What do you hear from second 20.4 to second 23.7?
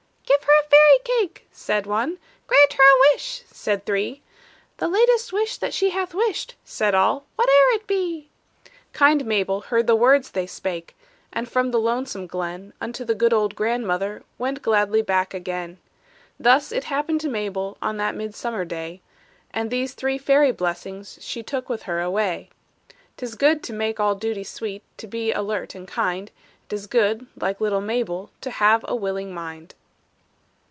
blessings She took with her away. 'T is good